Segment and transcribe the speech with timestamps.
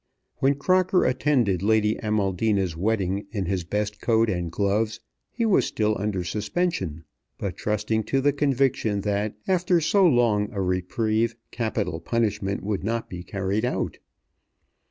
[0.37, 5.95] When Crocker attended Lady Amaldina's wedding in his best coat and gloves he was still
[5.99, 7.03] under suspension;
[7.37, 13.11] but trusting to the conviction that after so long a reprieve capital punishment would not
[13.11, 13.99] be carried out.